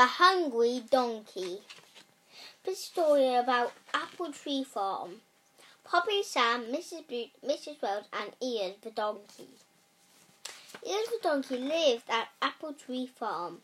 The 0.00 0.06
Hungry 0.06 0.82
Donkey. 0.90 1.58
This 2.64 2.82
story 2.82 3.34
about 3.34 3.74
Apple 3.92 4.32
Tree 4.32 4.64
Farm. 4.64 5.20
Poppy, 5.84 6.22
Sam, 6.22 6.72
Mrs. 6.72 7.06
Boot, 7.06 7.28
Mrs. 7.46 7.82
Wells, 7.82 8.06
and 8.10 8.32
Ears 8.40 8.76
the 8.80 8.92
donkey. 8.92 9.48
Ears 10.88 11.08
the 11.08 11.18
donkey 11.22 11.58
lived 11.58 12.04
at 12.08 12.28
Apple 12.40 12.72
Tree 12.72 13.10
Farm. 13.14 13.58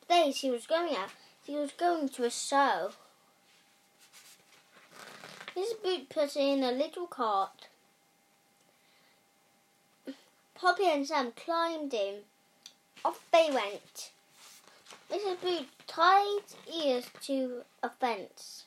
Today 0.00 0.32
she 0.34 0.50
was 0.50 0.66
going 0.66 0.96
out, 0.96 1.10
she 1.44 1.56
was 1.56 1.72
going 1.72 2.08
to 2.08 2.24
a 2.24 2.30
show. 2.30 2.92
Mrs. 5.54 5.82
Boot 5.84 6.08
put 6.08 6.34
in 6.36 6.62
a 6.62 6.72
little 6.72 7.06
cart. 7.06 7.66
Poppy 10.54 10.86
and 10.86 11.06
Sam 11.06 11.32
climbed 11.32 11.92
in. 11.92 12.20
Off 13.04 13.20
they 13.30 13.50
went. 13.52 14.12
Mrs. 15.10 15.38
Boot 15.42 15.68
tied 15.94 16.40
Ears 16.74 17.04
to 17.20 17.62
a 17.82 17.90
fence. 17.90 18.64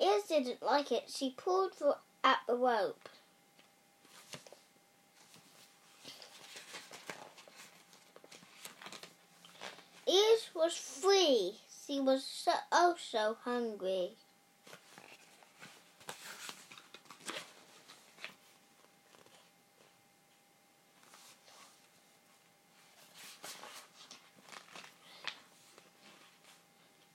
Ears 0.00 0.22
didn't 0.28 0.62
like 0.62 0.92
it. 0.92 1.04
She 1.08 1.34
pulled 1.36 1.72
at 2.22 2.38
the 2.46 2.54
rope. 2.54 3.08
Ears 10.06 10.50
was 10.54 10.76
free. 10.76 11.54
She 11.86 11.98
was 11.98 12.24
so, 12.24 12.52
oh 12.70 12.94
so 12.98 13.36
hungry. 13.42 14.10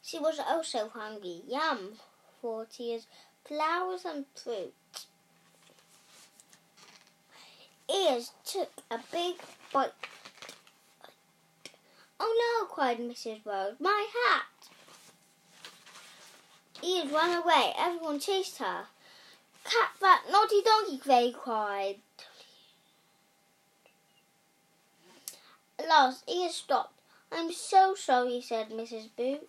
She 0.10 0.18
was 0.18 0.40
also 0.40 0.90
hungry. 0.90 1.44
Yum, 1.48 1.94
thought 2.42 2.80
Ears, 2.80 3.06
flowers 3.46 4.06
and 4.06 4.26
fruit. 4.34 4.74
Ears 7.88 8.32
took 8.44 8.72
a 8.90 8.98
big 9.12 9.36
bite. 9.72 9.92
Oh 12.20 12.34
no, 12.42 12.74
cried 12.74 12.98
Mrs. 12.98 13.46
Rose, 13.46 13.76
my 13.80 14.08
hat! 14.26 14.46
Ears 16.82 17.12
ran 17.12 17.44
away. 17.44 17.74
Everyone 17.78 18.20
chased 18.20 18.58
her. 18.58 18.86
Cat 19.64 19.92
that 20.02 20.24
naughty 20.32 20.64
donkey, 20.64 21.02
they 21.06 21.32
cried. 21.32 21.98
At 25.78 25.88
last, 25.88 26.28
Ears 26.28 26.56
stopped. 26.56 27.00
I'm 27.32 27.52
so 27.52 27.94
sorry, 27.94 28.42
said 28.42 28.72
Mrs. 28.72 29.10
Boot. 29.16 29.48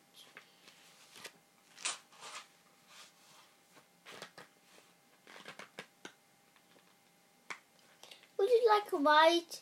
Like 8.71 8.93
a 8.93 8.97
ride 8.99 9.59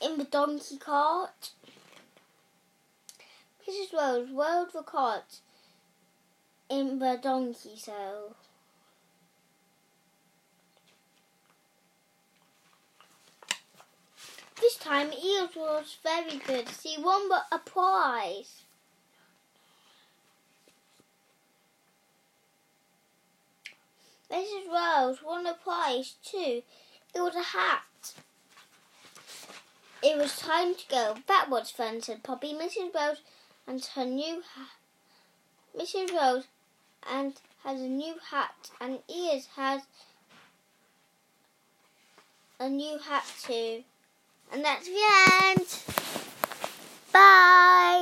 in 0.00 0.18
the 0.18 0.24
donkey 0.24 0.76
cart? 0.76 1.52
Mrs. 3.68 3.92
Rose 3.92 4.30
whirled 4.30 4.72
the 4.72 4.82
cart 4.82 5.38
in 6.68 6.98
the 6.98 7.20
donkey 7.22 7.76
so. 7.76 8.34
This 14.60 14.76
time 14.76 15.12
Ears 15.12 15.50
was 15.54 15.96
very 16.02 16.38
good. 16.38 16.68
She 16.68 17.00
won 17.00 17.30
a 17.52 17.58
prize. 17.58 18.62
Mrs. 24.32 24.66
Rose 24.68 25.22
won 25.22 25.46
a 25.46 25.54
prize 25.54 26.16
too. 26.24 26.62
It 27.14 27.20
was 27.20 27.36
a 27.36 27.42
hat. 27.42 27.84
It 30.12 30.18
was 30.18 30.36
time 30.36 30.74
to 30.74 30.84
go. 30.90 31.16
That 31.26 31.48
was 31.48 31.70
fun, 31.70 32.02
said 32.02 32.22
Poppy. 32.22 32.52
Mrs. 32.52 32.94
Rose 32.94 33.22
and 33.66 33.82
her 33.94 34.04
new. 34.04 34.42
Mrs. 35.74 36.12
Rose 36.12 36.44
and 37.10 37.40
has 37.64 37.80
a 37.80 37.88
new 37.88 38.16
hat, 38.30 38.70
and 38.78 38.98
Ears 39.08 39.48
has 39.56 39.80
a 42.60 42.68
new 42.68 42.98
hat 42.98 43.24
too. 43.42 43.84
And 44.52 44.62
that's 44.62 44.86
the 44.86 45.00
end. 45.44 45.66
Bye. 47.10 47.92